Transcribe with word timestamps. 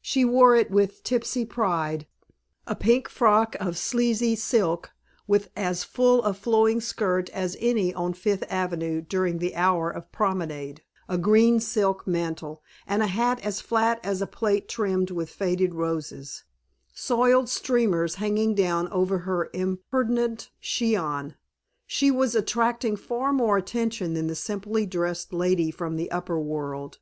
She 0.00 0.24
wore 0.24 0.56
it 0.56 0.72
with 0.72 1.04
tipsy 1.04 1.44
pride: 1.44 2.08
a 2.66 2.74
pink 2.74 3.08
frock 3.08 3.54
of 3.60 3.76
slazy 3.76 4.36
silk 4.36 4.90
with 5.28 5.50
as 5.54 5.84
full 5.84 6.20
a 6.24 6.34
flowing 6.34 6.80
skirt 6.80 7.30
as 7.30 7.56
any 7.60 7.94
on 7.94 8.12
Fifth 8.12 8.42
Avenue 8.50 9.00
during 9.00 9.38
the 9.38 9.54
hour 9.54 9.88
of 9.88 10.10
promenade, 10.10 10.82
a 11.08 11.16
green 11.16 11.60
silk 11.60 12.08
mantle, 12.08 12.60
and 12.88 13.04
a 13.04 13.06
hat 13.06 13.38
as 13.44 13.60
flat 13.60 14.00
as 14.02 14.20
a 14.20 14.26
plate 14.26 14.68
trimmed 14.68 15.12
with 15.12 15.30
faded 15.30 15.76
roses, 15.76 16.42
soiled 16.92 17.48
streamers 17.48 18.16
hanging 18.16 18.56
down 18.56 18.88
over 18.88 19.18
her 19.18 19.48
impudent 19.52 20.50
chignon. 20.60 21.36
She 21.86 22.10
was 22.10 22.34
attracting 22.34 22.96
far 22.96 23.32
more 23.32 23.58
attention 23.58 24.14
than 24.14 24.26
the 24.26 24.34
simply 24.34 24.86
dressed 24.86 25.32
lady 25.32 25.70
from 25.70 25.94
the 25.94 26.10
upper 26.10 26.40
world. 26.40 26.98